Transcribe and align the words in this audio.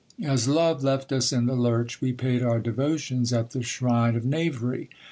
As 0.25 0.47
love 0.47 0.83
left 0.83 1.11
us 1.11 1.31
in 1.31 1.45
the 1.45 1.53
lurch, 1.53 2.01
we 2.01 2.11
paid 2.11 2.41
our 2.41 2.59
devotions 2.59 3.31
at 3.31 3.51
the 3.51 3.61
shrine 3.61 4.15
of 4.15 4.25
knavery. 4.25 4.89